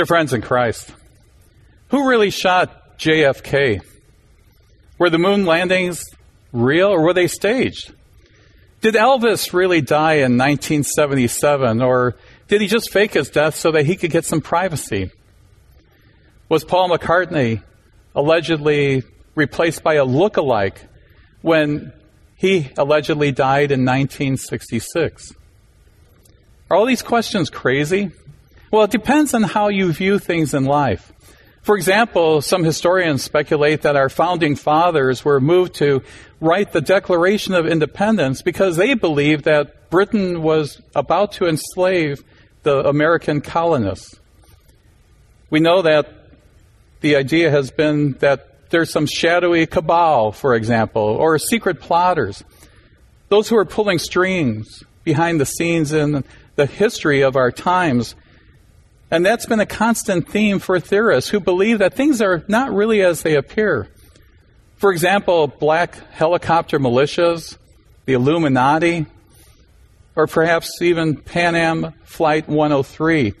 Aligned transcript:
Dear 0.00 0.06
friends 0.06 0.32
in 0.32 0.40
Christ, 0.40 0.94
who 1.88 2.08
really 2.08 2.30
shot 2.30 2.96
JFK? 2.96 3.82
Were 4.96 5.10
the 5.10 5.18
moon 5.18 5.44
landings 5.44 6.06
real 6.54 6.86
or 6.86 7.02
were 7.02 7.12
they 7.12 7.26
staged? 7.26 7.92
Did 8.80 8.94
Elvis 8.94 9.52
really 9.52 9.82
die 9.82 10.14
in 10.14 10.38
1977 10.38 11.82
or 11.82 12.16
did 12.48 12.62
he 12.62 12.66
just 12.66 12.90
fake 12.90 13.12
his 13.12 13.28
death 13.28 13.56
so 13.56 13.72
that 13.72 13.84
he 13.84 13.94
could 13.94 14.10
get 14.10 14.24
some 14.24 14.40
privacy? 14.40 15.10
Was 16.48 16.64
Paul 16.64 16.88
McCartney 16.88 17.62
allegedly 18.14 19.02
replaced 19.34 19.82
by 19.82 19.96
a 19.96 20.04
look-alike 20.06 20.80
when 21.42 21.92
he 22.36 22.70
allegedly 22.78 23.32
died 23.32 23.70
in 23.70 23.84
1966? 23.84 25.34
Are 26.70 26.76
all 26.78 26.86
these 26.86 27.02
questions 27.02 27.50
crazy? 27.50 28.12
Well, 28.70 28.84
it 28.84 28.92
depends 28.92 29.34
on 29.34 29.42
how 29.42 29.68
you 29.68 29.92
view 29.92 30.20
things 30.20 30.54
in 30.54 30.64
life. 30.64 31.12
For 31.62 31.76
example, 31.76 32.40
some 32.40 32.62
historians 32.62 33.20
speculate 33.22 33.82
that 33.82 33.96
our 33.96 34.08
founding 34.08 34.54
fathers 34.54 35.24
were 35.24 35.40
moved 35.40 35.74
to 35.76 36.02
write 36.40 36.70
the 36.70 36.80
Declaration 36.80 37.54
of 37.54 37.66
Independence 37.66 38.42
because 38.42 38.76
they 38.76 38.94
believed 38.94 39.44
that 39.44 39.90
Britain 39.90 40.42
was 40.42 40.80
about 40.94 41.32
to 41.32 41.46
enslave 41.46 42.22
the 42.62 42.86
American 42.88 43.40
colonists. 43.40 44.20
We 45.50 45.58
know 45.58 45.82
that 45.82 46.14
the 47.00 47.16
idea 47.16 47.50
has 47.50 47.72
been 47.72 48.12
that 48.20 48.70
there's 48.70 48.90
some 48.90 49.06
shadowy 49.06 49.66
cabal, 49.66 50.30
for 50.30 50.54
example, 50.54 51.02
or 51.02 51.38
secret 51.38 51.80
plotters, 51.80 52.44
those 53.30 53.48
who 53.48 53.56
are 53.56 53.64
pulling 53.64 53.98
strings 53.98 54.84
behind 55.02 55.40
the 55.40 55.46
scenes 55.46 55.92
in 55.92 56.22
the 56.54 56.66
history 56.66 57.22
of 57.22 57.34
our 57.34 57.50
times 57.50 58.14
and 59.10 59.26
that's 59.26 59.46
been 59.46 59.60
a 59.60 59.66
constant 59.66 60.28
theme 60.28 60.58
for 60.58 60.78
theorists 60.78 61.30
who 61.30 61.40
believe 61.40 61.80
that 61.80 61.94
things 61.94 62.22
are 62.22 62.44
not 62.46 62.72
really 62.72 63.02
as 63.02 63.22
they 63.22 63.34
appear. 63.34 63.88
For 64.76 64.92
example, 64.92 65.46
black 65.46 65.96
helicopter 66.12 66.78
militias, 66.78 67.58
the 68.06 68.12
Illuminati, 68.12 69.06
or 70.16 70.26
perhaps 70.26 70.80
even 70.80 71.16
Pan 71.16 71.54
Am 71.54 71.92
Flight 72.04 72.48
103. 72.48 73.34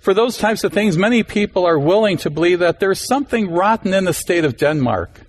For 0.00 0.14
those 0.14 0.38
types 0.38 0.62
of 0.62 0.72
things, 0.72 0.96
many 0.96 1.22
people 1.22 1.64
are 1.64 1.78
willing 1.78 2.16
to 2.18 2.30
believe 2.30 2.60
that 2.60 2.80
there's 2.80 3.06
something 3.06 3.50
rotten 3.50 3.92
in 3.92 4.04
the 4.04 4.12
state 4.12 4.44
of 4.44 4.56
Denmark, 4.56 5.20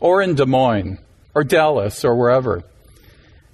or 0.00 0.22
in 0.22 0.34
Des 0.34 0.46
Moines, 0.46 0.98
or 1.34 1.44
Dallas, 1.44 2.04
or 2.04 2.16
wherever. 2.16 2.64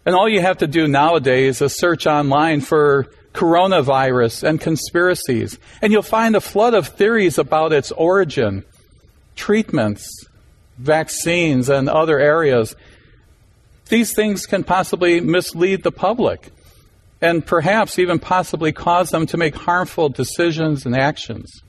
And 0.06 0.14
all 0.14 0.28
you 0.28 0.40
have 0.40 0.58
to 0.58 0.66
do 0.66 0.86
nowadays 0.86 1.60
is 1.60 1.76
search 1.76 2.06
online 2.06 2.60
for 2.60 3.08
coronavirus 3.34 4.44
and 4.44 4.60
conspiracies. 4.60 5.58
And 5.82 5.92
you'll 5.92 6.02
find 6.02 6.34
a 6.34 6.40
flood 6.40 6.72
of 6.72 6.88
theories 6.88 7.36
about 7.36 7.72
its 7.72 7.92
origin, 7.92 8.64
treatments, 9.36 10.08
vaccines, 10.78 11.68
and 11.68 11.88
other 11.88 12.18
areas. 12.18 12.74
These 13.88 14.14
things 14.14 14.46
can 14.46 14.64
possibly 14.64 15.20
mislead 15.20 15.82
the 15.82 15.92
public 15.92 16.50
and 17.20 17.44
perhaps 17.44 17.98
even 17.98 18.18
possibly 18.18 18.72
cause 18.72 19.10
them 19.10 19.26
to 19.26 19.36
make 19.36 19.54
harmful 19.54 20.08
decisions 20.08 20.86
and 20.86 20.96
actions. 20.96 21.62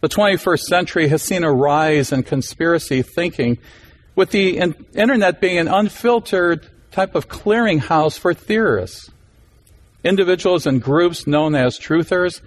The 0.00 0.08
21st 0.08 0.60
century 0.60 1.08
has 1.08 1.22
seen 1.22 1.42
a 1.42 1.52
rise 1.52 2.12
in 2.12 2.22
conspiracy 2.22 3.02
thinking, 3.02 3.58
with 4.14 4.30
the 4.30 4.58
internet 4.94 5.40
being 5.40 5.58
an 5.58 5.68
unfiltered 5.68 6.68
type 6.90 7.14
of 7.14 7.28
clearinghouse 7.28 8.18
for 8.18 8.34
theorists 8.34 9.10
individuals 10.04 10.66
and 10.66 10.82
groups 10.82 11.26
known 11.26 11.54
as 11.54 11.78
truthers, 11.78 12.40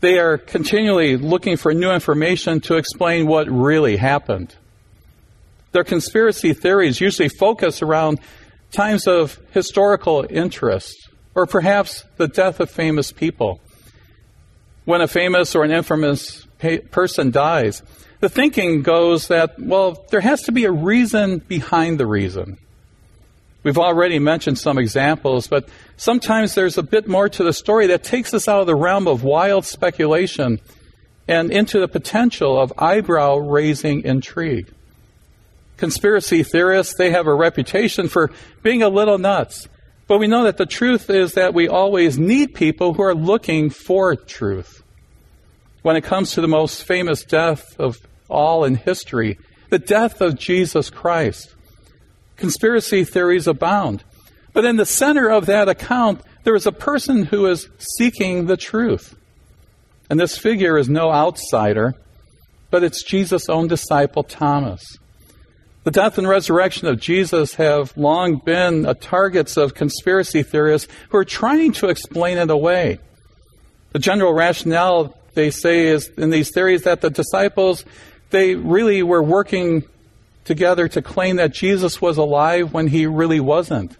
they 0.00 0.18
are 0.18 0.38
continually 0.38 1.16
looking 1.16 1.56
for 1.56 1.72
new 1.72 1.90
information 1.90 2.60
to 2.60 2.76
explain 2.76 3.26
what 3.26 3.48
really 3.48 3.96
happened. 3.96 4.54
Their 5.72 5.84
conspiracy 5.84 6.52
theories 6.52 7.00
usually 7.00 7.28
focus 7.28 7.82
around 7.82 8.20
times 8.72 9.06
of 9.06 9.38
historical 9.52 10.26
interest, 10.28 11.08
or 11.34 11.46
perhaps 11.46 12.04
the 12.16 12.28
death 12.28 12.60
of 12.60 12.70
famous 12.70 13.12
people. 13.12 13.60
When 14.84 15.00
a 15.00 15.08
famous 15.08 15.54
or 15.54 15.64
an 15.64 15.70
infamous 15.70 16.46
person 16.90 17.30
dies, 17.30 17.82
the 18.20 18.28
thinking 18.28 18.82
goes 18.82 19.28
that, 19.28 19.58
well, 19.58 20.04
there 20.10 20.20
has 20.20 20.42
to 20.42 20.52
be 20.52 20.64
a 20.64 20.72
reason 20.72 21.38
behind 21.38 21.98
the 21.98 22.06
reason. 22.06 22.58
We've 23.66 23.78
already 23.78 24.20
mentioned 24.20 24.58
some 24.58 24.78
examples, 24.78 25.48
but 25.48 25.68
sometimes 25.96 26.54
there's 26.54 26.78
a 26.78 26.84
bit 26.84 27.08
more 27.08 27.28
to 27.30 27.42
the 27.42 27.52
story 27.52 27.88
that 27.88 28.04
takes 28.04 28.32
us 28.32 28.46
out 28.46 28.60
of 28.60 28.68
the 28.68 28.76
realm 28.76 29.08
of 29.08 29.24
wild 29.24 29.64
speculation 29.64 30.60
and 31.26 31.50
into 31.50 31.80
the 31.80 31.88
potential 31.88 32.60
of 32.60 32.72
eyebrow 32.78 33.38
raising 33.38 34.04
intrigue. 34.04 34.72
Conspiracy 35.78 36.44
theorists, 36.44 36.94
they 36.96 37.10
have 37.10 37.26
a 37.26 37.34
reputation 37.34 38.06
for 38.06 38.30
being 38.62 38.84
a 38.84 38.88
little 38.88 39.18
nuts. 39.18 39.66
But 40.06 40.18
we 40.18 40.28
know 40.28 40.44
that 40.44 40.58
the 40.58 40.64
truth 40.64 41.10
is 41.10 41.32
that 41.32 41.52
we 41.52 41.66
always 41.66 42.16
need 42.16 42.54
people 42.54 42.94
who 42.94 43.02
are 43.02 43.16
looking 43.16 43.70
for 43.70 44.14
truth. 44.14 44.84
When 45.82 45.96
it 45.96 46.04
comes 46.04 46.30
to 46.34 46.40
the 46.40 46.46
most 46.46 46.84
famous 46.84 47.24
death 47.24 47.74
of 47.80 47.98
all 48.28 48.62
in 48.62 48.76
history, 48.76 49.40
the 49.70 49.80
death 49.80 50.20
of 50.20 50.38
Jesus 50.38 50.88
Christ, 50.88 51.55
Conspiracy 52.36 53.04
theories 53.04 53.46
abound. 53.46 54.04
But 54.52 54.64
in 54.64 54.76
the 54.76 54.86
center 54.86 55.28
of 55.28 55.46
that 55.46 55.68
account, 55.68 56.22
there 56.44 56.54
is 56.54 56.66
a 56.66 56.72
person 56.72 57.24
who 57.24 57.46
is 57.46 57.68
seeking 57.98 58.46
the 58.46 58.56
truth. 58.56 59.16
And 60.08 60.20
this 60.20 60.38
figure 60.38 60.78
is 60.78 60.88
no 60.88 61.10
outsider, 61.10 61.94
but 62.70 62.84
it's 62.84 63.02
Jesus' 63.02 63.48
own 63.48 63.68
disciple, 63.68 64.22
Thomas. 64.22 64.98
The 65.84 65.90
death 65.90 66.18
and 66.18 66.28
resurrection 66.28 66.88
of 66.88 67.00
Jesus 67.00 67.54
have 67.54 67.96
long 67.96 68.36
been 68.44 68.92
targets 69.00 69.56
of 69.56 69.74
conspiracy 69.74 70.42
theorists 70.42 70.92
who 71.10 71.18
are 71.18 71.24
trying 71.24 71.72
to 71.72 71.88
explain 71.88 72.38
it 72.38 72.50
away. 72.50 72.98
The 73.92 73.98
general 73.98 74.34
rationale, 74.34 75.16
they 75.34 75.50
say, 75.50 75.86
is 75.86 76.08
in 76.18 76.30
these 76.30 76.50
theories 76.50 76.82
that 76.82 77.02
the 77.02 77.10
disciples, 77.10 77.84
they 78.30 78.56
really 78.56 79.02
were 79.02 79.22
working 79.22 79.84
together 80.46 80.88
to 80.88 81.02
claim 81.02 81.36
that 81.36 81.52
Jesus 81.52 82.00
was 82.00 82.16
alive 82.16 82.72
when 82.72 82.88
he 82.88 83.06
really 83.06 83.40
wasn't. 83.40 83.96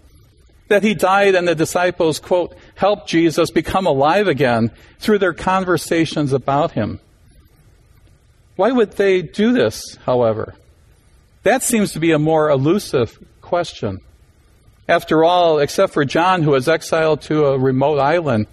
That 0.68 0.82
he 0.82 0.94
died 0.94 1.34
and 1.34 1.46
the 1.46 1.54
disciples, 1.54 2.18
quote, 2.18 2.56
helped 2.74 3.08
Jesus 3.08 3.50
become 3.50 3.86
alive 3.86 4.26
again 4.26 4.70
through 4.98 5.18
their 5.18 5.34
conversations 5.34 6.32
about 6.32 6.72
him. 6.72 7.00
Why 8.56 8.72
would 8.72 8.92
they 8.92 9.22
do 9.22 9.52
this, 9.52 9.96
however? 10.06 10.54
That 11.42 11.62
seems 11.62 11.92
to 11.92 12.00
be 12.00 12.12
a 12.12 12.18
more 12.18 12.48
elusive 12.50 13.18
question. 13.40 14.00
After 14.88 15.24
all, 15.24 15.58
except 15.58 15.92
for 15.92 16.04
John, 16.04 16.42
who 16.42 16.52
was 16.52 16.68
exiled 16.68 17.22
to 17.22 17.46
a 17.46 17.58
remote 17.58 17.98
island, 17.98 18.46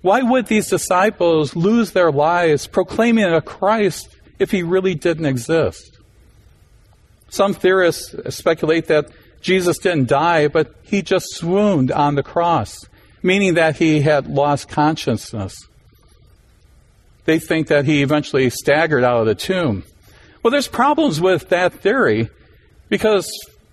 why 0.00 0.22
would 0.22 0.46
these 0.46 0.68
disciples 0.68 1.54
lose 1.54 1.90
their 1.90 2.12
lives 2.12 2.66
proclaiming 2.66 3.24
a 3.24 3.40
Christ 3.40 4.08
if 4.38 4.50
he 4.50 4.62
really 4.62 4.94
didn't 4.94 5.26
exist? 5.26 5.95
Some 7.28 7.54
theorists 7.54 8.14
speculate 8.34 8.86
that 8.86 9.10
Jesus 9.40 9.78
didn't 9.78 10.08
die, 10.08 10.48
but 10.48 10.74
he 10.82 11.02
just 11.02 11.34
swooned 11.34 11.92
on 11.92 12.14
the 12.14 12.22
cross, 12.22 12.86
meaning 13.22 13.54
that 13.54 13.76
he 13.76 14.00
had 14.00 14.26
lost 14.26 14.68
consciousness. 14.68 15.56
They 17.24 17.38
think 17.38 17.68
that 17.68 17.84
he 17.84 18.02
eventually 18.02 18.48
staggered 18.50 19.04
out 19.04 19.20
of 19.20 19.26
the 19.26 19.34
tomb. 19.34 19.84
Well, 20.42 20.50
there's 20.50 20.68
problems 20.68 21.20
with 21.20 21.48
that 21.48 21.74
theory 21.74 22.30
because 22.88 23.28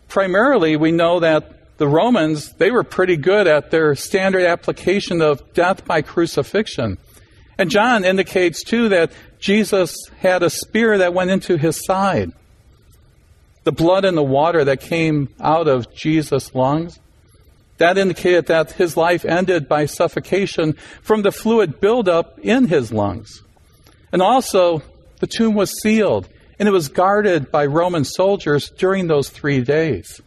primarily 0.07 0.75
we 0.75 0.91
know 0.91 1.19
that 1.19 1.77
the 1.77 1.87
Romans, 1.87 2.53
they 2.53 2.71
were 2.71 2.83
pretty 2.83 3.17
good 3.17 3.47
at 3.47 3.71
their 3.71 3.95
standard 3.95 4.43
application 4.43 5.21
of 5.21 5.53
death 5.53 5.85
by 5.85 6.01
crucifixion. 6.01 6.97
And 7.57 7.69
John 7.69 8.03
indicates 8.05 8.63
too 8.63 8.89
that 8.89 9.11
Jesus 9.39 9.95
had 10.19 10.41
a 10.41 10.49
spear 10.49 10.97
that 10.97 11.13
went 11.13 11.29
into 11.29 11.57
his 11.57 11.83
side 11.83 12.31
the 13.63 13.71
blood 13.71 14.05
and 14.05 14.17
the 14.17 14.23
water 14.23 14.63
that 14.65 14.81
came 14.81 15.29
out 15.39 15.67
of 15.67 15.93
Jesus' 15.93 16.53
lungs, 16.53 16.99
that 17.77 17.97
indicated 17.97 18.47
that 18.47 18.73
his 18.73 18.95
life 18.95 19.25
ended 19.25 19.67
by 19.67 19.85
suffocation 19.85 20.73
from 21.01 21.21
the 21.21 21.31
fluid 21.31 21.79
buildup 21.79 22.39
in 22.39 22.67
his 22.67 22.91
lungs. 22.91 23.41
And 24.11 24.21
also, 24.21 24.81
the 25.19 25.27
tomb 25.27 25.55
was 25.55 25.73
sealed, 25.81 26.29
and 26.59 26.67
it 26.67 26.71
was 26.71 26.87
guarded 26.87 27.51
by 27.51 27.65
Roman 27.65 28.05
soldiers 28.05 28.69
during 28.69 29.07
those 29.07 29.29
three 29.29 29.61
days. 29.61 30.21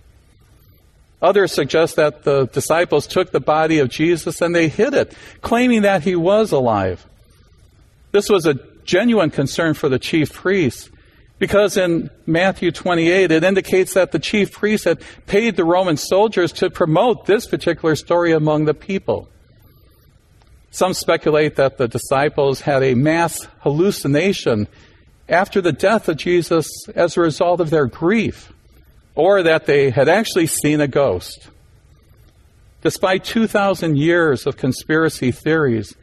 Others 1.23 1.53
suggest 1.53 1.97
that 1.97 2.25
the 2.25 2.47
disciples 2.47 3.07
took 3.07 3.31
the 3.31 3.41
body 3.41 3.79
of 3.79 3.89
Jesus 3.89 4.43
and 4.43 4.55
they 4.55 4.69
hid 4.69 4.93
it, 4.93 5.15
claiming 5.41 5.83
that 5.83 6.03
he 6.03 6.15
was 6.15 6.53
alive. 6.53 7.07
This 8.13 8.29
was 8.29 8.45
a 8.45 8.55
genuine 8.85 9.31
concern 9.31 9.75
for 9.75 9.89
the 9.89 9.99
chief 9.99 10.33
priests 10.33 10.91
because 11.39 11.77
in 11.77 12.11
Matthew 12.25 12.71
28, 12.71 13.31
it 13.31 13.45
indicates 13.45 13.95
that 13.95 14.13
the 14.13 14.19
chief 14.19 14.53
priests 14.53 14.87
had 14.87 15.03
paid 15.27 15.57
the 15.57 15.65
Roman 15.65 15.97
soldiers 15.97 16.53
to 16.55 16.71
promote 16.71 17.27
this 17.27 17.47
particular 17.47 17.95
story 17.95 18.33
among 18.33 18.65
the 18.65 18.75
people. 18.75 19.29
Some 20.71 20.95
speculate 20.95 21.57
that 21.57 21.77
the 21.79 21.89
disciples 21.89 22.63
had 22.63 22.83
a 22.83 22.95
mass 22.95 23.47
hallucination 23.61 24.69
after 25.29 25.61
the 25.61 25.73
death 25.73 26.09
of 26.09 26.17
Jesus 26.17 26.69
as 26.95 27.17
a 27.17 27.21
result 27.21 27.61
of 27.61 27.71
their 27.71 27.87
grief, 27.87 28.53
or 29.15 29.43
that 29.43 29.67
they 29.67 29.91
had 29.91 30.09
actually 30.09 30.47
seen 30.47 30.81
a 30.81 30.89
ghost. 30.89 31.49
Despite 32.83 33.25
2,000 33.25 33.97
years 33.97 34.47
of 34.47 34.57
conspiracy 34.57 35.33
theories, 35.33 35.95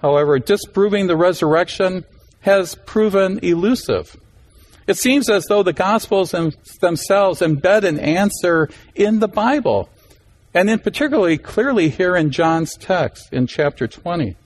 however, 0.00 0.38
disproving 0.38 1.06
the 1.06 1.16
resurrection 1.16 2.04
has 2.40 2.74
proven 2.74 3.38
elusive. 3.42 4.16
It 4.86 4.96
seems 4.96 5.30
as 5.30 5.46
though 5.46 5.62
the 5.62 5.72
Gospels 5.72 6.32
themselves 6.80 7.40
embed 7.40 7.84
an 7.84 7.98
answer 7.98 8.68
in 8.94 9.20
the 9.20 9.28
Bible, 9.28 9.88
and 10.52 10.68
in 10.68 10.78
particularly 10.78 11.38
clearly 11.38 11.88
here 11.88 12.16
in 12.16 12.30
John's 12.30 12.74
text 12.76 13.32
in 13.32 13.46
chapter 13.46 13.86
20. 13.86 14.36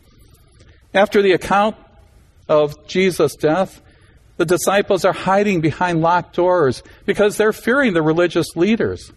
After 0.94 1.22
the 1.22 1.32
account 1.32 1.76
of 2.48 2.86
Jesus' 2.86 3.34
death, 3.34 3.82
the 4.36 4.46
disciples 4.46 5.04
are 5.04 5.12
hiding 5.12 5.60
behind 5.60 6.00
locked 6.00 6.36
doors 6.36 6.82
because 7.04 7.36
they're 7.36 7.52
fearing 7.52 7.92
the 7.92 8.02
religious 8.02 8.54
leaders. 8.54 9.12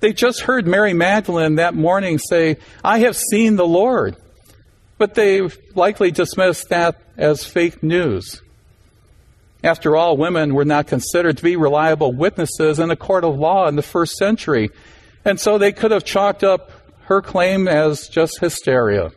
They 0.00 0.12
just 0.12 0.42
heard 0.42 0.66
Mary 0.66 0.92
Magdalene 0.92 1.54
that 1.54 1.74
morning 1.74 2.18
say, 2.18 2.58
I 2.84 2.98
have 2.98 3.16
seen 3.16 3.56
the 3.56 3.66
Lord. 3.66 4.16
But 4.98 5.14
they 5.14 5.48
likely 5.74 6.10
dismissed 6.10 6.68
that 6.70 7.00
as 7.16 7.44
fake 7.44 7.82
news. 7.82 8.42
After 9.64 9.96
all, 9.96 10.16
women 10.16 10.54
were 10.54 10.64
not 10.64 10.86
considered 10.86 11.38
to 11.38 11.42
be 11.42 11.56
reliable 11.56 12.12
witnesses 12.12 12.78
in 12.78 12.90
a 12.90 12.96
court 12.96 13.24
of 13.24 13.38
law 13.38 13.66
in 13.68 13.76
the 13.76 13.82
first 13.82 14.16
century, 14.16 14.70
and 15.24 15.40
so 15.40 15.58
they 15.58 15.72
could 15.72 15.90
have 15.90 16.04
chalked 16.04 16.44
up 16.44 16.70
her 17.06 17.22
claim 17.22 17.66
as 17.68 18.08
just 18.08 18.40
hysteria. 18.40 19.12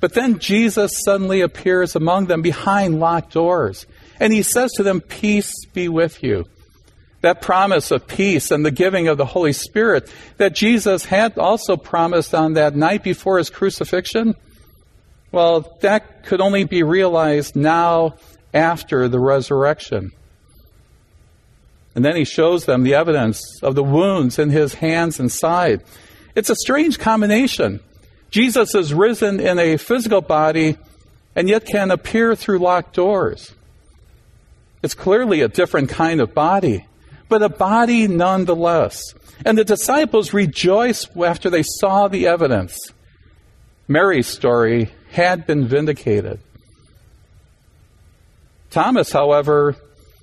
But 0.00 0.14
then 0.14 0.40
Jesus 0.40 1.00
suddenly 1.04 1.40
appears 1.40 1.94
among 1.94 2.26
them 2.26 2.42
behind 2.42 2.98
locked 2.98 3.32
doors, 3.32 3.86
and 4.18 4.32
he 4.32 4.42
says 4.42 4.72
to 4.72 4.82
them, 4.82 5.00
Peace 5.00 5.64
be 5.66 5.88
with 5.88 6.22
you. 6.22 6.46
That 7.20 7.40
promise 7.40 7.92
of 7.92 8.08
peace 8.08 8.50
and 8.50 8.66
the 8.66 8.72
giving 8.72 9.06
of 9.06 9.16
the 9.16 9.24
Holy 9.24 9.52
Spirit 9.52 10.12
that 10.38 10.56
Jesus 10.56 11.04
had 11.04 11.38
also 11.38 11.76
promised 11.76 12.34
on 12.34 12.54
that 12.54 12.74
night 12.74 13.04
before 13.04 13.38
his 13.38 13.48
crucifixion, 13.48 14.34
well, 15.30 15.78
that 15.82 16.24
could 16.24 16.40
only 16.40 16.64
be 16.64 16.82
realized 16.82 17.54
now 17.54 18.16
after 18.54 19.08
the 19.08 19.20
resurrection. 19.20 20.12
And 21.94 22.04
then 22.04 22.16
he 22.16 22.24
shows 22.24 22.64
them 22.64 22.82
the 22.82 22.94
evidence 22.94 23.42
of 23.62 23.74
the 23.74 23.82
wounds 23.82 24.38
in 24.38 24.50
his 24.50 24.74
hands 24.74 25.20
and 25.20 25.30
side. 25.30 25.82
It's 26.34 26.50
a 26.50 26.56
strange 26.56 26.98
combination. 26.98 27.80
Jesus 28.30 28.74
is 28.74 28.94
risen 28.94 29.40
in 29.40 29.58
a 29.58 29.76
physical 29.76 30.22
body 30.22 30.78
and 31.36 31.48
yet 31.48 31.66
can 31.66 31.90
appear 31.90 32.34
through 32.34 32.58
locked 32.58 32.94
doors. 32.94 33.54
It's 34.82 34.94
clearly 34.94 35.42
a 35.42 35.48
different 35.48 35.90
kind 35.90 36.20
of 36.20 36.34
body, 36.34 36.86
but 37.28 37.42
a 37.42 37.48
body 37.48 38.08
nonetheless. 38.08 39.02
And 39.44 39.58
the 39.58 39.64
disciples 39.64 40.32
rejoiced 40.32 41.16
after 41.16 41.50
they 41.50 41.62
saw 41.62 42.08
the 42.08 42.26
evidence. 42.26 42.78
Mary's 43.86 44.26
story 44.26 44.90
had 45.10 45.46
been 45.46 45.66
vindicated. 45.66 46.40
Thomas, 48.72 49.12
however, 49.12 49.76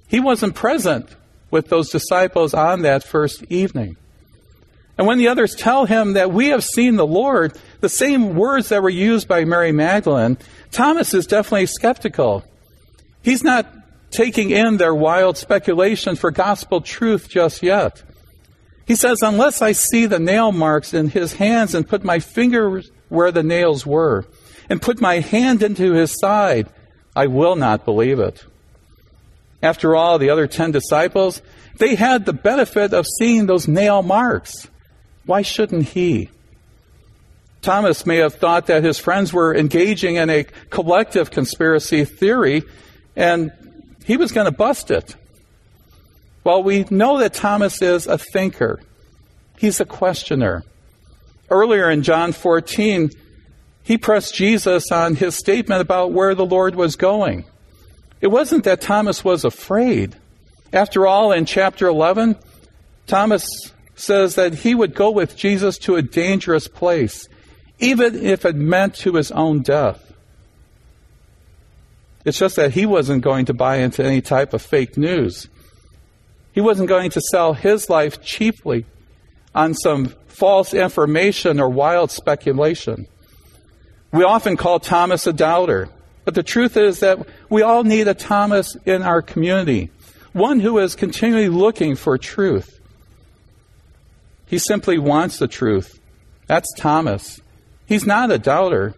he 0.07 0.19
wasn't 0.19 0.55
present 0.55 1.15
with 1.51 1.69
those 1.69 1.89
disciples 1.89 2.53
on 2.53 2.81
that 2.81 3.03
first 3.03 3.43
evening. 3.49 3.95
And 4.97 5.07
when 5.07 5.17
the 5.17 5.29
others 5.29 5.55
tell 5.55 5.85
him 5.85 6.13
that 6.13 6.33
we 6.33 6.47
have 6.47 6.63
seen 6.63 6.97
the 6.97 7.07
Lord, 7.07 7.57
the 7.79 7.87
same 7.87 8.35
words 8.35 8.69
that 8.69 8.83
were 8.83 8.89
used 8.89 9.27
by 9.27 9.45
Mary 9.45 9.71
Magdalene, 9.71 10.37
Thomas 10.71 11.13
is 11.13 11.25
definitely 11.25 11.67
skeptical. 11.67 12.43
He's 13.21 13.43
not 13.43 13.71
taking 14.11 14.49
in 14.49 14.77
their 14.77 14.93
wild 14.93 15.37
speculation 15.37 16.15
for 16.15 16.31
gospel 16.31 16.81
truth 16.81 17.29
just 17.29 17.63
yet. 17.63 18.03
He 18.87 18.95
says, 18.95 19.21
Unless 19.21 19.61
I 19.61 19.71
see 19.71 20.07
the 20.07 20.19
nail 20.19 20.51
marks 20.51 20.93
in 20.93 21.09
his 21.09 21.33
hands 21.33 21.75
and 21.75 21.87
put 21.87 22.03
my 22.03 22.19
finger 22.19 22.81
where 23.07 23.31
the 23.31 23.43
nails 23.43 23.85
were, 23.85 24.25
and 24.69 24.81
put 24.81 24.99
my 24.99 25.19
hand 25.19 25.63
into 25.63 25.93
his 25.93 26.19
side, 26.19 26.67
I 27.15 27.27
will 27.27 27.55
not 27.55 27.85
believe 27.85 28.19
it. 28.19 28.45
After 29.61 29.95
all, 29.95 30.19
the 30.19 30.29
other 30.29 30.47
ten 30.47 30.71
disciples, 30.71 31.41
they 31.77 31.95
had 31.95 32.25
the 32.25 32.33
benefit 32.33 32.93
of 32.93 33.05
seeing 33.17 33.45
those 33.45 33.67
nail 33.67 34.01
marks. 34.01 34.67
Why 35.25 35.41
shouldn't 35.41 35.89
he? 35.89 36.29
Thomas 37.61 38.05
may 38.05 38.17
have 38.17 38.35
thought 38.35 38.67
that 38.67 38.83
his 38.83 38.99
friends 38.99 39.33
were 39.33 39.55
engaging 39.55 40.15
in 40.15 40.29
a 40.29 40.45
collective 40.69 41.29
conspiracy 41.29 42.05
theory 42.05 42.63
and 43.15 43.51
he 44.05 44.17
was 44.17 44.31
going 44.31 44.45
to 44.45 44.51
bust 44.51 44.91
it. 44.91 45.15
Well, 46.43 46.63
we 46.63 46.85
know 46.89 47.19
that 47.19 47.33
Thomas 47.33 47.81
is 47.81 48.07
a 48.07 48.17
thinker. 48.17 48.79
He's 49.57 49.81
a 49.81 49.85
questioner. 49.85 50.63
Earlier 51.49 51.91
in 51.91 52.01
John 52.01 52.31
14, 52.31 53.11
he 53.83 53.97
pressed 53.97 54.35
Jesus 54.35 54.91
on 54.91 55.15
his 55.15 55.35
statement 55.35 55.81
about 55.81 56.11
where 56.11 56.35
the 56.35 56.45
Lord 56.45 56.75
was 56.75 56.95
going. 56.95 57.45
It 58.21 58.27
wasn't 58.27 58.65
that 58.65 58.81
Thomas 58.81 59.23
was 59.23 59.45
afraid. 59.45 60.15
After 60.71 61.07
all, 61.07 61.31
in 61.31 61.45
chapter 61.45 61.87
11, 61.87 62.35
Thomas 63.07 63.47
says 63.95 64.35
that 64.35 64.53
he 64.53 64.75
would 64.75 64.93
go 64.93 65.09
with 65.09 65.35
Jesus 65.35 65.77
to 65.79 65.95
a 65.95 66.01
dangerous 66.01 66.67
place, 66.67 67.27
even 67.79 68.15
if 68.15 68.45
it 68.45 68.55
meant 68.55 68.95
to 68.95 69.13
his 69.13 69.31
own 69.31 69.61
death. 69.61 70.13
It's 72.25 72.37
just 72.37 72.57
that 72.57 72.73
he 72.73 72.85
wasn't 72.85 73.23
going 73.23 73.45
to 73.45 73.53
buy 73.53 73.77
into 73.77 74.03
any 74.03 74.21
type 74.21 74.53
of 74.53 74.61
fake 74.61 74.97
news. 74.97 75.47
He 76.51 76.61
wasn't 76.61 76.89
going 76.89 77.11
to 77.11 77.21
sell 77.21 77.53
his 77.53 77.89
life 77.89 78.21
cheaply 78.21 78.85
on 79.55 79.73
some 79.73 80.13
false 80.27 80.73
information 80.73 81.59
or 81.59 81.69
wild 81.69 82.11
speculation. 82.11 83.07
We 84.11 84.23
often 84.23 84.57
call 84.57 84.79
Thomas 84.79 85.27
a 85.27 85.33
doubter, 85.33 85.89
but 86.25 86.33
the 86.33 86.43
truth 86.43 86.77
is 86.77 86.99
that 87.01 87.19
we 87.49 87.61
all 87.61 87.83
need 87.83 88.07
a 88.07 88.13
Thomas 88.13 88.75
in 88.85 89.01
our 89.03 89.21
community, 89.21 89.91
one 90.33 90.59
who 90.59 90.79
is 90.79 90.95
continually 90.95 91.49
looking 91.49 91.95
for 91.95 92.17
truth. 92.17 92.79
He 94.47 94.57
simply 94.57 94.97
wants 94.97 95.37
the 95.37 95.47
truth. 95.47 95.99
That's 96.47 96.73
Thomas. 96.75 97.39
He's 97.85 98.05
not 98.05 98.31
a 98.31 98.39
doubter. 98.39 98.95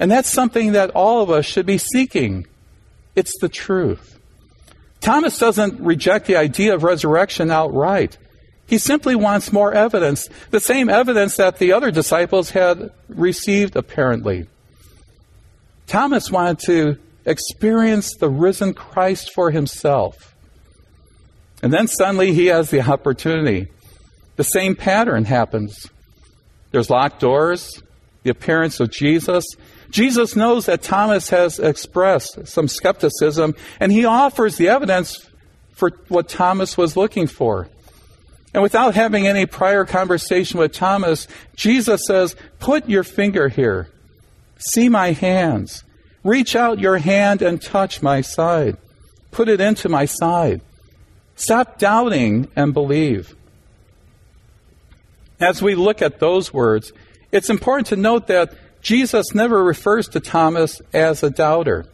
And 0.00 0.10
that's 0.10 0.28
something 0.28 0.72
that 0.72 0.90
all 0.90 1.22
of 1.22 1.30
us 1.30 1.46
should 1.46 1.66
be 1.66 1.78
seeking. 1.78 2.46
It's 3.14 3.38
the 3.40 3.48
truth. 3.48 4.18
Thomas 5.00 5.38
doesn't 5.38 5.80
reject 5.80 6.26
the 6.26 6.36
idea 6.36 6.74
of 6.74 6.82
resurrection 6.82 7.50
outright. 7.50 8.18
He 8.66 8.78
simply 8.78 9.14
wants 9.14 9.52
more 9.52 9.72
evidence, 9.72 10.28
the 10.50 10.60
same 10.60 10.88
evidence 10.88 11.36
that 11.36 11.58
the 11.58 11.72
other 11.72 11.90
disciples 11.90 12.50
had 12.50 12.90
received, 13.08 13.76
apparently. 13.76 14.46
Thomas 15.86 16.30
wanted 16.30 16.58
to 16.60 16.98
experience 17.26 18.14
the 18.16 18.30
risen 18.30 18.74
Christ 18.74 19.32
for 19.34 19.50
himself. 19.50 20.34
And 21.62 21.72
then 21.72 21.86
suddenly 21.88 22.32
he 22.32 22.46
has 22.46 22.70
the 22.70 22.80
opportunity. 22.80 23.68
The 24.36 24.44
same 24.44 24.74
pattern 24.76 25.24
happens. 25.24 25.88
There's 26.72 26.90
locked 26.90 27.20
doors, 27.20 27.82
the 28.22 28.30
appearance 28.30 28.80
of 28.80 28.90
Jesus. 28.90 29.44
Jesus 29.90 30.34
knows 30.34 30.66
that 30.66 30.82
Thomas 30.82 31.28
has 31.28 31.58
expressed 31.58 32.48
some 32.48 32.66
skepticism, 32.66 33.54
and 33.78 33.92
he 33.92 34.04
offers 34.04 34.56
the 34.56 34.68
evidence 34.68 35.30
for 35.72 35.90
what 36.08 36.28
Thomas 36.28 36.76
was 36.76 36.96
looking 36.96 37.26
for. 37.26 37.68
And 38.54 38.62
without 38.62 38.94
having 38.94 39.26
any 39.26 39.46
prior 39.46 39.84
conversation 39.84 40.60
with 40.60 40.72
Thomas, 40.72 41.26
Jesus 41.56 42.02
says, 42.06 42.36
Put 42.60 42.88
your 42.88 43.02
finger 43.02 43.48
here. 43.48 43.90
See 44.58 44.88
my 44.88 45.10
hands. 45.10 45.82
Reach 46.22 46.54
out 46.54 46.78
your 46.78 46.98
hand 46.98 47.42
and 47.42 47.60
touch 47.60 48.00
my 48.00 48.20
side. 48.20 48.76
Put 49.32 49.48
it 49.48 49.60
into 49.60 49.88
my 49.88 50.04
side. 50.04 50.60
Stop 51.34 51.78
doubting 51.78 52.48
and 52.54 52.72
believe. 52.72 53.34
As 55.40 55.60
we 55.60 55.74
look 55.74 56.00
at 56.00 56.20
those 56.20 56.54
words, 56.54 56.92
it's 57.32 57.50
important 57.50 57.88
to 57.88 57.96
note 57.96 58.28
that 58.28 58.54
Jesus 58.80 59.34
never 59.34 59.64
refers 59.64 60.06
to 60.10 60.20
Thomas 60.20 60.80
as 60.92 61.24
a 61.24 61.30
doubter. 61.30 61.86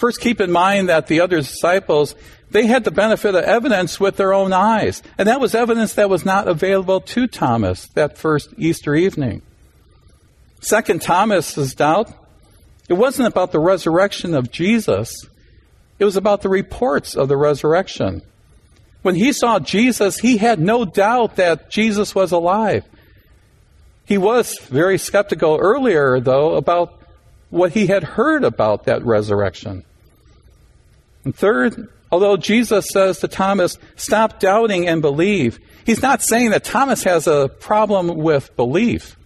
First, 0.00 0.22
keep 0.22 0.40
in 0.40 0.50
mind 0.50 0.88
that 0.88 1.08
the 1.08 1.20
other 1.20 1.36
disciples, 1.36 2.14
they 2.50 2.64
had 2.64 2.84
the 2.84 2.90
benefit 2.90 3.34
of 3.34 3.44
evidence 3.44 4.00
with 4.00 4.16
their 4.16 4.32
own 4.32 4.50
eyes. 4.50 5.02
And 5.18 5.28
that 5.28 5.40
was 5.40 5.54
evidence 5.54 5.92
that 5.92 6.08
was 6.08 6.24
not 6.24 6.48
available 6.48 7.02
to 7.02 7.26
Thomas 7.26 7.86
that 7.88 8.16
first 8.16 8.48
Easter 8.56 8.94
evening. 8.94 9.42
Second, 10.62 11.02
Thomas's 11.02 11.74
doubt, 11.74 12.10
it 12.88 12.94
wasn't 12.94 13.28
about 13.28 13.52
the 13.52 13.60
resurrection 13.60 14.32
of 14.32 14.50
Jesus. 14.50 15.14
It 15.98 16.06
was 16.06 16.16
about 16.16 16.40
the 16.40 16.48
reports 16.48 17.14
of 17.14 17.28
the 17.28 17.36
resurrection. 17.36 18.22
When 19.02 19.16
he 19.16 19.34
saw 19.34 19.58
Jesus, 19.58 20.20
he 20.20 20.38
had 20.38 20.58
no 20.60 20.86
doubt 20.86 21.36
that 21.36 21.70
Jesus 21.70 22.14
was 22.14 22.32
alive. 22.32 22.86
He 24.06 24.16
was 24.16 24.58
very 24.60 24.96
skeptical 24.96 25.58
earlier, 25.60 26.20
though, 26.20 26.56
about 26.56 27.02
what 27.50 27.72
he 27.72 27.88
had 27.88 28.02
heard 28.02 28.44
about 28.44 28.84
that 28.84 29.04
resurrection. 29.04 29.84
And 31.24 31.34
third, 31.34 31.88
although 32.10 32.36
Jesus 32.36 32.88
says 32.92 33.18
to 33.20 33.28
Thomas, 33.28 33.78
stop 33.96 34.40
doubting 34.40 34.88
and 34.88 35.02
believe, 35.02 35.58
he's 35.84 36.02
not 36.02 36.22
saying 36.22 36.50
that 36.50 36.64
Thomas 36.64 37.04
has 37.04 37.26
a 37.26 37.48
problem 37.48 38.16
with 38.16 38.54
belief. 38.56 39.16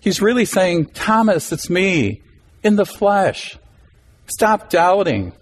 He's 0.00 0.20
really 0.20 0.44
saying, 0.44 0.86
Thomas, 0.86 1.50
it's 1.52 1.70
me 1.70 2.22
in 2.62 2.76
the 2.76 2.86
flesh. 2.86 3.56
Stop 4.26 4.70
doubting. 4.70 5.32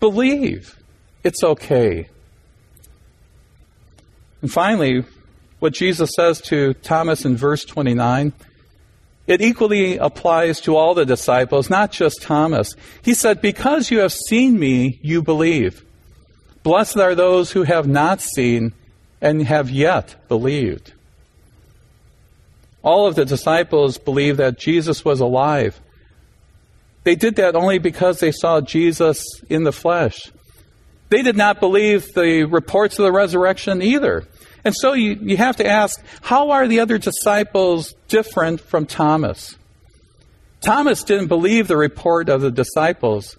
Believe. 0.00 0.76
It's 1.22 1.44
okay. 1.44 2.08
And 4.40 4.52
finally, 4.52 5.04
what 5.60 5.72
Jesus 5.72 6.10
says 6.16 6.40
to 6.42 6.74
Thomas 6.74 7.24
in 7.24 7.36
verse 7.36 7.64
29 7.64 8.32
it 9.32 9.40
equally 9.40 9.96
applies 9.96 10.60
to 10.60 10.76
all 10.76 10.94
the 10.94 11.06
disciples, 11.06 11.70
not 11.70 11.90
just 11.90 12.20
Thomas. 12.20 12.74
He 13.02 13.14
said, 13.14 13.40
Because 13.40 13.90
you 13.90 14.00
have 14.00 14.12
seen 14.12 14.58
me, 14.58 15.00
you 15.02 15.22
believe. 15.22 15.84
Blessed 16.62 16.98
are 16.98 17.14
those 17.14 17.50
who 17.50 17.62
have 17.62 17.88
not 17.88 18.20
seen 18.20 18.72
and 19.22 19.46
have 19.46 19.70
yet 19.70 20.16
believed. 20.28 20.92
All 22.82 23.06
of 23.06 23.14
the 23.14 23.24
disciples 23.24 23.96
believed 23.96 24.38
that 24.38 24.58
Jesus 24.58 25.04
was 25.04 25.20
alive. 25.20 25.80
They 27.04 27.14
did 27.14 27.36
that 27.36 27.56
only 27.56 27.78
because 27.78 28.20
they 28.20 28.32
saw 28.32 28.60
Jesus 28.60 29.24
in 29.48 29.64
the 29.64 29.72
flesh. 29.72 30.30
They 31.08 31.22
did 31.22 31.36
not 31.36 31.58
believe 31.58 32.12
the 32.14 32.44
reports 32.44 32.98
of 32.98 33.04
the 33.04 33.12
resurrection 33.12 33.80
either. 33.80 34.26
And 34.64 34.74
so 34.74 34.92
you, 34.92 35.18
you 35.20 35.36
have 35.36 35.56
to 35.56 35.66
ask, 35.66 36.00
how 36.20 36.50
are 36.50 36.68
the 36.68 36.80
other 36.80 36.98
disciples 36.98 37.94
different 38.08 38.60
from 38.60 38.86
Thomas? 38.86 39.56
Thomas 40.60 41.02
didn't 41.02 41.26
believe 41.26 41.66
the 41.66 41.76
report 41.76 42.28
of 42.28 42.40
the 42.40 42.50
disciples, 42.50 43.36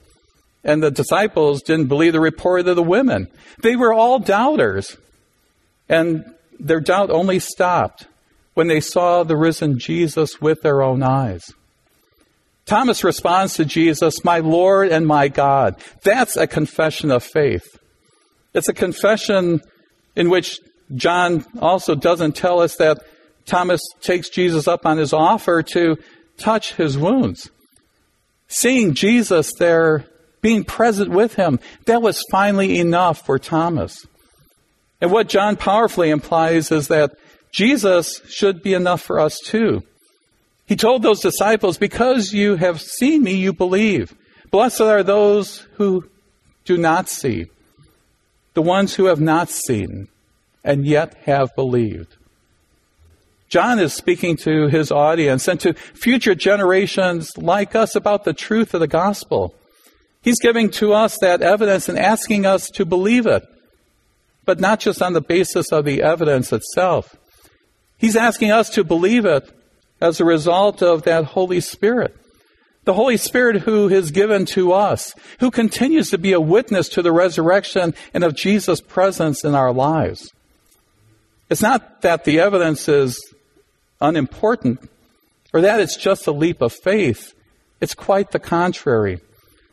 and 0.63 0.83
the 0.83 0.91
disciples 0.91 1.61
didn't 1.61 1.87
believe 1.87 2.13
the 2.13 2.19
report 2.19 2.67
of 2.67 2.75
the 2.75 2.83
women. 2.83 3.29
They 3.61 3.77
were 3.77 3.93
all 3.93 4.19
doubters, 4.19 4.97
and 5.87 6.25
their 6.59 6.81
doubt 6.81 7.09
only 7.09 7.39
stopped 7.39 8.07
when 8.53 8.67
they 8.67 8.81
saw 8.81 9.23
the 9.23 9.37
risen 9.37 9.79
Jesus 9.79 10.41
with 10.41 10.61
their 10.61 10.81
own 10.81 11.01
eyes. 11.01 11.43
Thomas 12.65 13.03
responds 13.03 13.55
to 13.55 13.65
Jesus, 13.65 14.23
My 14.23 14.39
Lord 14.39 14.89
and 14.89 15.07
my 15.07 15.27
God. 15.27 15.75
That's 16.03 16.37
a 16.37 16.47
confession 16.47 17.11
of 17.11 17.23
faith. 17.23 17.65
It's 18.53 18.69
a 18.69 18.73
confession 18.73 19.61
in 20.15 20.29
which 20.29 20.59
John 20.95 21.45
also 21.59 21.95
doesn't 21.95 22.35
tell 22.35 22.59
us 22.59 22.75
that 22.75 23.03
Thomas 23.45 23.81
takes 24.01 24.29
Jesus 24.29 24.67
up 24.67 24.85
on 24.85 24.97
his 24.97 25.13
offer 25.13 25.63
to 25.63 25.97
touch 26.37 26.73
his 26.73 26.97
wounds. 26.97 27.49
Seeing 28.47 28.93
Jesus 28.93 29.51
there, 29.57 30.05
being 30.41 30.63
present 30.63 31.09
with 31.09 31.35
him, 31.35 31.59
that 31.85 32.01
was 32.01 32.23
finally 32.31 32.79
enough 32.79 33.25
for 33.25 33.39
Thomas. 33.39 34.05
And 35.01 35.11
what 35.11 35.29
John 35.29 35.55
powerfully 35.55 36.09
implies 36.09 36.71
is 36.71 36.87
that 36.87 37.15
Jesus 37.51 38.21
should 38.29 38.61
be 38.61 38.73
enough 38.73 39.01
for 39.01 39.19
us 39.19 39.39
too. 39.39 39.83
He 40.65 40.75
told 40.75 41.03
those 41.03 41.19
disciples, 41.19 41.77
Because 41.77 42.33
you 42.33 42.55
have 42.55 42.81
seen 42.81 43.23
me, 43.23 43.33
you 43.33 43.53
believe. 43.53 44.15
Blessed 44.49 44.81
are 44.81 45.03
those 45.03 45.67
who 45.75 46.09
do 46.65 46.77
not 46.77 47.09
see, 47.09 47.47
the 48.53 48.61
ones 48.61 48.95
who 48.95 49.05
have 49.05 49.19
not 49.19 49.49
seen 49.49 50.07
and 50.63 50.85
yet 50.85 51.15
have 51.25 51.55
believed. 51.55 52.17
John 53.49 53.79
is 53.79 53.93
speaking 53.93 54.35
to 54.37 54.67
his 54.67 54.91
audience 54.91 55.47
and 55.47 55.59
to 55.59 55.73
future 55.73 56.33
generations 56.33 57.37
like 57.37 57.75
us 57.75 57.95
about 57.95 58.23
the 58.23 58.33
truth 58.33 58.73
of 58.73 58.79
the 58.79 58.87
gospel. 58.87 59.53
He's 60.23 60.39
giving 60.39 60.71
to 60.71 60.93
us 60.93 61.19
that 61.19 61.41
evidence 61.41 61.87
and 61.87 61.99
asking 61.99 62.45
us 62.45 62.69
to 62.71 62.85
believe 62.85 63.27
it, 63.27 63.43
but 64.45 64.59
not 64.59 64.79
just 64.79 65.01
on 65.01 65.13
the 65.13 65.21
basis 65.21 65.71
of 65.71 65.85
the 65.85 66.01
evidence 66.01 66.51
itself. 66.51 67.15
He's 67.97 68.15
asking 68.15 68.51
us 68.51 68.69
to 68.71 68.83
believe 68.83 69.25
it 69.25 69.49
as 70.01 70.19
a 70.19 70.25
result 70.25 70.81
of 70.81 71.03
that 71.03 71.25
Holy 71.25 71.59
Spirit. 71.59 72.15
The 72.85 72.93
Holy 72.93 73.17
Spirit 73.17 73.61
who 73.61 73.87
is 73.87 74.11
given 74.11 74.45
to 74.47 74.73
us, 74.73 75.13
who 75.39 75.51
continues 75.51 76.09
to 76.09 76.17
be 76.17 76.33
a 76.33 76.41
witness 76.41 76.89
to 76.89 77.01
the 77.01 77.13
resurrection 77.13 77.93
and 78.13 78.23
of 78.23 78.35
Jesus' 78.35 78.81
presence 78.81 79.45
in 79.45 79.55
our 79.55 79.71
lives. 79.71 80.29
It's 81.49 81.61
not 81.61 82.01
that 82.01 82.23
the 82.23 82.39
evidence 82.39 82.87
is 82.87 83.19
unimportant 84.01 84.89
or 85.53 85.61
that 85.61 85.79
it's 85.79 85.97
just 85.97 86.27
a 86.27 86.31
leap 86.31 86.61
of 86.61 86.73
faith. 86.73 87.33
It's 87.79 87.93
quite 87.93 88.31
the 88.31 88.39
contrary. 88.39 89.19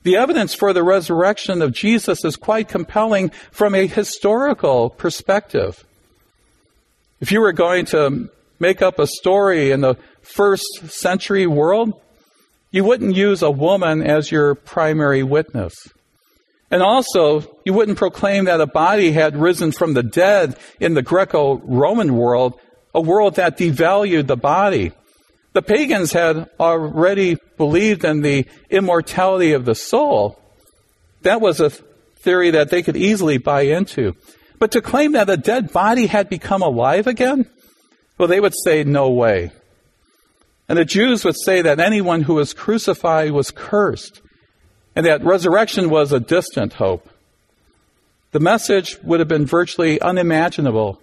The 0.02 0.16
evidence 0.16 0.54
for 0.54 0.72
the 0.72 0.82
resurrection 0.82 1.60
of 1.62 1.72
Jesus 1.72 2.24
is 2.24 2.36
quite 2.36 2.68
compelling 2.68 3.30
from 3.50 3.74
a 3.74 3.86
historical 3.86 4.90
perspective. 4.90 5.84
If 7.20 7.30
you 7.30 7.40
were 7.40 7.52
going 7.52 7.84
to 7.86 8.30
make 8.58 8.80
up 8.80 8.98
a 8.98 9.06
story 9.06 9.70
in 9.70 9.82
the 9.82 9.96
first 10.22 10.88
century 10.88 11.46
world, 11.46 12.00
you 12.70 12.84
wouldn't 12.84 13.16
use 13.16 13.42
a 13.42 13.50
woman 13.50 14.02
as 14.02 14.30
your 14.30 14.54
primary 14.54 15.22
witness. 15.22 15.74
And 16.70 16.82
also, 16.82 17.58
you 17.64 17.72
wouldn't 17.72 17.98
proclaim 17.98 18.44
that 18.44 18.60
a 18.60 18.66
body 18.66 19.10
had 19.12 19.36
risen 19.36 19.72
from 19.72 19.94
the 19.94 20.04
dead 20.04 20.56
in 20.78 20.94
the 20.94 21.02
Greco 21.02 21.58
Roman 21.58 22.16
world, 22.16 22.60
a 22.94 23.00
world 23.00 23.36
that 23.36 23.58
devalued 23.58 24.28
the 24.28 24.36
body. 24.36 24.92
The 25.52 25.62
pagans 25.62 26.12
had 26.12 26.48
already 26.60 27.36
believed 27.56 28.04
in 28.04 28.22
the 28.22 28.46
immortality 28.70 29.52
of 29.52 29.64
the 29.64 29.74
soul. 29.74 30.40
That 31.22 31.40
was 31.40 31.60
a 31.60 31.70
theory 31.70 32.52
that 32.52 32.70
they 32.70 32.82
could 32.82 32.96
easily 32.96 33.38
buy 33.38 33.62
into. 33.62 34.14
But 34.60 34.70
to 34.72 34.80
claim 34.80 35.12
that 35.12 35.28
a 35.28 35.36
dead 35.36 35.72
body 35.72 36.06
had 36.06 36.28
become 36.28 36.62
alive 36.62 37.08
again, 37.08 37.50
well, 38.16 38.28
they 38.28 38.38
would 38.38 38.54
say, 38.64 38.84
no 38.84 39.10
way. 39.10 39.50
And 40.68 40.78
the 40.78 40.84
Jews 40.84 41.24
would 41.24 41.36
say 41.36 41.62
that 41.62 41.80
anyone 41.80 42.22
who 42.22 42.34
was 42.34 42.54
crucified 42.54 43.32
was 43.32 43.50
cursed 43.50 44.20
and 45.00 45.06
that 45.06 45.24
resurrection 45.24 45.88
was 45.88 46.12
a 46.12 46.20
distant 46.20 46.74
hope. 46.74 47.08
The 48.32 48.38
message 48.38 48.98
would 49.02 49.18
have 49.18 49.30
been 49.30 49.46
virtually 49.46 49.98
unimaginable, 49.98 51.00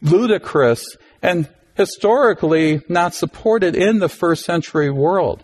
ludicrous, 0.00 0.96
and 1.20 1.48
historically 1.74 2.82
not 2.88 3.14
supported 3.14 3.74
in 3.74 3.98
the 3.98 4.08
first 4.08 4.44
century 4.44 4.90
world. 4.90 5.42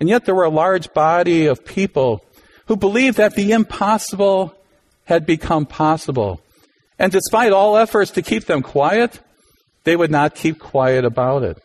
And 0.00 0.08
yet 0.08 0.24
there 0.24 0.34
were 0.34 0.42
a 0.42 0.50
large 0.50 0.92
body 0.92 1.46
of 1.46 1.64
people 1.64 2.24
who 2.66 2.74
believed 2.74 3.16
that 3.18 3.36
the 3.36 3.52
impossible 3.52 4.56
had 5.04 5.26
become 5.26 5.66
possible. 5.66 6.40
And 6.98 7.12
despite 7.12 7.52
all 7.52 7.76
efforts 7.76 8.10
to 8.10 8.22
keep 8.22 8.46
them 8.46 8.60
quiet, 8.60 9.20
they 9.84 9.94
would 9.94 10.10
not 10.10 10.34
keep 10.34 10.58
quiet 10.58 11.04
about 11.04 11.44
it. 11.44 11.62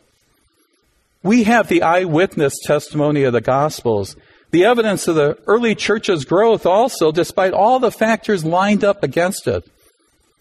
We 1.24 1.42
have 1.42 1.66
the 1.66 1.82
eyewitness 1.82 2.54
testimony 2.62 3.24
of 3.24 3.32
the 3.32 3.40
Gospels 3.40 4.14
the 4.50 4.64
evidence 4.64 5.06
of 5.06 5.14
the 5.14 5.38
early 5.46 5.74
church's 5.74 6.24
growth 6.24 6.66
also, 6.66 7.12
despite 7.12 7.52
all 7.52 7.78
the 7.78 7.92
factors 7.92 8.44
lined 8.44 8.84
up 8.84 9.02
against 9.02 9.46
it. 9.46 9.64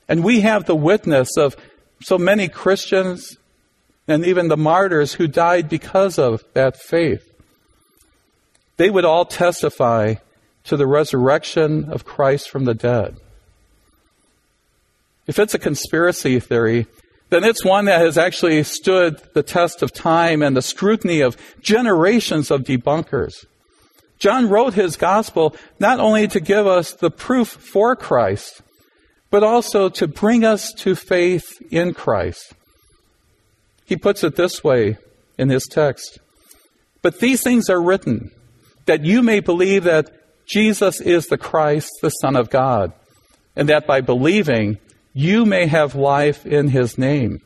And 0.07 0.23
we 0.23 0.41
have 0.41 0.65
the 0.65 0.75
witness 0.75 1.37
of 1.37 1.55
so 2.01 2.17
many 2.17 2.47
Christians 2.47 3.37
and 4.07 4.25
even 4.25 4.47
the 4.47 4.57
martyrs 4.57 5.13
who 5.13 5.27
died 5.27 5.69
because 5.69 6.17
of 6.17 6.43
that 6.53 6.75
faith. 6.75 7.25
They 8.77 8.89
would 8.89 9.05
all 9.05 9.25
testify 9.25 10.15
to 10.63 10.77
the 10.77 10.87
resurrection 10.87 11.91
of 11.91 12.05
Christ 12.05 12.49
from 12.49 12.65
the 12.65 12.73
dead. 12.73 13.17
If 15.27 15.37
it's 15.37 15.53
a 15.53 15.59
conspiracy 15.59 16.39
theory, 16.39 16.87
then 17.29 17.43
it's 17.43 17.63
one 17.63 17.85
that 17.85 18.01
has 18.01 18.17
actually 18.17 18.63
stood 18.63 19.21
the 19.33 19.43
test 19.43 19.83
of 19.83 19.93
time 19.93 20.41
and 20.41 20.57
the 20.57 20.61
scrutiny 20.63 21.21
of 21.21 21.37
generations 21.61 22.49
of 22.49 22.63
debunkers. 22.63 23.45
John 24.19 24.49
wrote 24.49 24.73
his 24.73 24.97
gospel 24.97 25.55
not 25.79 25.99
only 25.99 26.27
to 26.27 26.39
give 26.39 26.67
us 26.67 26.91
the 26.91 27.09
proof 27.09 27.47
for 27.47 27.95
Christ, 27.95 28.61
but 29.31 29.43
also 29.43 29.89
to 29.89 30.07
bring 30.07 30.43
us 30.43 30.73
to 30.73 30.95
faith 30.95 31.61
in 31.71 31.93
Christ. 31.93 32.53
He 33.85 33.95
puts 33.95 34.23
it 34.23 34.35
this 34.35 34.63
way 34.63 34.97
in 35.38 35.49
his 35.49 35.65
text 35.65 36.19
But 37.01 37.19
these 37.19 37.41
things 37.41 37.69
are 37.69 37.81
written 37.81 38.31
that 38.85 39.05
you 39.05 39.23
may 39.23 39.39
believe 39.39 39.85
that 39.85 40.11
Jesus 40.45 40.99
is 40.99 41.27
the 41.27 41.38
Christ, 41.38 41.91
the 42.01 42.09
Son 42.09 42.35
of 42.35 42.49
God, 42.49 42.91
and 43.55 43.69
that 43.69 43.88
by 43.88 44.01
believing 44.01 44.79
you 45.13 45.45
may 45.45 45.67
have 45.67 45.95
life 45.95 46.45
in 46.45 46.69
his 46.69 46.97
name. 46.97 47.39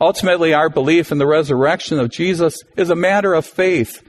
Ultimately, 0.00 0.52
our 0.52 0.68
belief 0.68 1.12
in 1.12 1.18
the 1.18 1.26
resurrection 1.26 1.98
of 1.98 2.10
Jesus 2.10 2.56
is 2.76 2.90
a 2.90 2.96
matter 2.96 3.34
of 3.34 3.46
faith, 3.46 4.02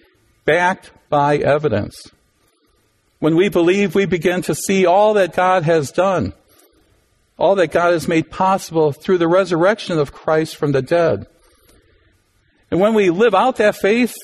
backed 0.45 0.91
by 1.09 1.37
evidence. 1.37 2.11
When 3.19 3.35
we 3.35 3.49
believe, 3.49 3.95
we 3.95 4.05
begin 4.05 4.41
to 4.43 4.53
see 4.53 4.85
all 4.85 5.13
that 5.15 5.35
God 5.35 5.63
has 5.63 5.91
done. 5.91 6.33
all 7.37 7.55
that 7.55 7.71
God 7.71 7.93
has 7.93 8.07
made 8.07 8.31
possible 8.31 8.91
through 8.91 9.19
the 9.19 9.27
resurrection 9.27 9.99
of 9.99 10.11
Christ 10.11 10.55
from 10.55 10.71
the 10.71 10.81
dead. 10.81 11.27
And 12.71 12.79
when 12.79 12.93
we 12.93 13.09
live 13.09 13.35
out 13.35 13.57
that 13.57 13.75
faith, 13.75 14.15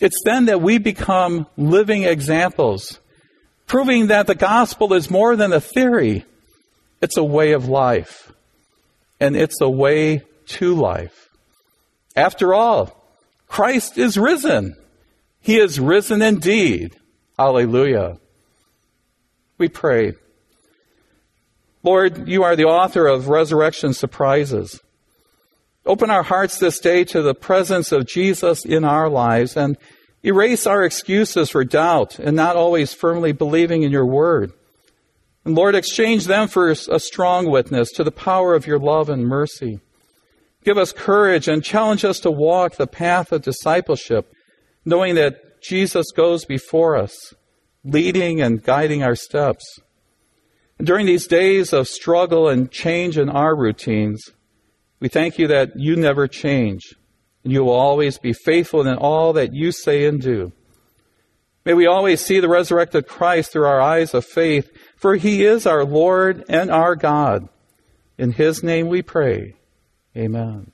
it's 0.00 0.22
then 0.24 0.44
that 0.46 0.62
we 0.62 0.78
become 0.78 1.46
living 1.56 2.04
examples, 2.04 3.00
proving 3.66 4.06
that 4.06 4.26
the 4.26 4.34
gospel 4.34 4.94
is 4.94 5.10
more 5.10 5.34
than 5.34 5.52
a 5.52 5.60
theory. 5.60 6.24
It's 7.02 7.16
a 7.16 7.24
way 7.24 7.52
of 7.52 7.68
life. 7.68 8.32
And 9.20 9.36
it's 9.36 9.60
a 9.60 9.68
way 9.68 10.22
to 10.46 10.74
life. 10.74 11.28
After 12.14 12.54
all, 12.54 12.94
Christ 13.48 13.98
is 13.98 14.16
risen. 14.16 14.76
He 15.48 15.58
is 15.58 15.80
risen 15.80 16.20
indeed. 16.20 16.94
Hallelujah. 17.38 18.18
We 19.56 19.70
pray. 19.70 20.12
Lord, 21.82 22.28
you 22.28 22.42
are 22.42 22.54
the 22.54 22.66
author 22.66 23.06
of 23.06 23.30
resurrection 23.30 23.94
surprises. 23.94 24.78
Open 25.86 26.10
our 26.10 26.22
hearts 26.22 26.58
this 26.58 26.78
day 26.78 27.02
to 27.04 27.22
the 27.22 27.32
presence 27.32 27.92
of 27.92 28.06
Jesus 28.06 28.66
in 28.66 28.84
our 28.84 29.08
lives 29.08 29.56
and 29.56 29.78
erase 30.22 30.66
our 30.66 30.84
excuses 30.84 31.48
for 31.48 31.64
doubt 31.64 32.18
and 32.18 32.36
not 32.36 32.54
always 32.54 32.92
firmly 32.92 33.32
believing 33.32 33.84
in 33.84 33.90
your 33.90 34.04
word. 34.04 34.52
And 35.46 35.54
Lord, 35.54 35.74
exchange 35.74 36.26
them 36.26 36.48
for 36.48 36.68
a 36.68 37.00
strong 37.00 37.50
witness 37.50 37.90
to 37.92 38.04
the 38.04 38.12
power 38.12 38.54
of 38.54 38.66
your 38.66 38.78
love 38.78 39.08
and 39.08 39.26
mercy. 39.26 39.80
Give 40.62 40.76
us 40.76 40.92
courage 40.92 41.48
and 41.48 41.64
challenge 41.64 42.04
us 42.04 42.20
to 42.20 42.30
walk 42.30 42.76
the 42.76 42.86
path 42.86 43.32
of 43.32 43.40
discipleship, 43.40 44.30
knowing 44.88 45.16
that 45.16 45.60
Jesus 45.60 46.10
goes 46.12 46.46
before 46.46 46.96
us, 46.96 47.34
leading 47.84 48.40
and 48.40 48.62
guiding 48.62 49.02
our 49.02 49.14
steps. 49.14 49.78
And 50.78 50.86
during 50.86 51.04
these 51.04 51.26
days 51.26 51.74
of 51.74 51.88
struggle 51.88 52.48
and 52.48 52.70
change 52.70 53.18
in 53.18 53.28
our 53.28 53.54
routines, 53.54 54.30
we 54.98 55.08
thank 55.08 55.38
you 55.38 55.46
that 55.48 55.72
you 55.76 55.94
never 55.94 56.26
change, 56.26 56.94
and 57.44 57.52
you 57.52 57.64
will 57.64 57.74
always 57.74 58.18
be 58.18 58.32
faithful 58.32 58.86
in 58.86 58.96
all 58.96 59.34
that 59.34 59.52
you 59.52 59.72
say 59.72 60.06
and 60.06 60.22
do. 60.22 60.52
May 61.66 61.74
we 61.74 61.86
always 61.86 62.22
see 62.22 62.40
the 62.40 62.48
resurrected 62.48 63.06
Christ 63.06 63.52
through 63.52 63.66
our 63.66 63.80
eyes 63.80 64.14
of 64.14 64.24
faith, 64.24 64.70
for 64.96 65.16
he 65.16 65.44
is 65.44 65.66
our 65.66 65.84
Lord 65.84 66.44
and 66.48 66.70
our 66.70 66.96
God. 66.96 67.48
In 68.16 68.32
his 68.32 68.62
name 68.62 68.88
we 68.88 69.02
pray. 69.02 69.54
Amen. 70.16 70.72